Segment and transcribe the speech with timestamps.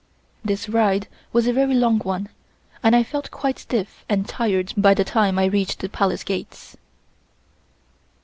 [0.43, 2.29] This ride was a very long one
[2.81, 6.75] and I felt quite stiff and tired by the time I reached the Palace gates.